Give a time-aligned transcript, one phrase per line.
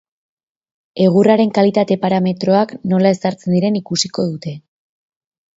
[1.07, 4.59] Egurraren kalitate-parametroak nola ezartzen diren ikusiko dute.